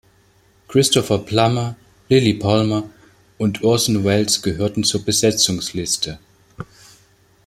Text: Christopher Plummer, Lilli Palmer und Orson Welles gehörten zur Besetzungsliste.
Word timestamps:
Christopher 0.67 1.19
Plummer, 1.19 1.75
Lilli 2.09 2.33
Palmer 2.33 2.89
und 3.37 3.63
Orson 3.63 4.03
Welles 4.03 4.41
gehörten 4.41 4.83
zur 4.83 5.05
Besetzungsliste. 5.05 6.17